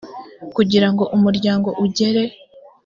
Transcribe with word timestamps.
kugira 0.55 0.87
ngo 0.91 1.03
umuryango 1.15 1.69
ugere 1.83 2.23